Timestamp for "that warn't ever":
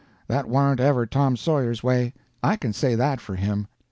0.27-1.05